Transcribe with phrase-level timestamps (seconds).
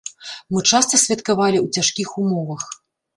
[0.53, 2.63] Мы часта святкавалі ў цяжкіх умовах.